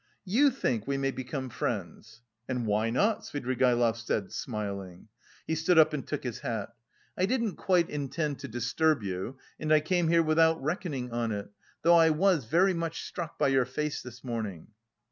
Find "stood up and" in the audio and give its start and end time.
5.53-6.07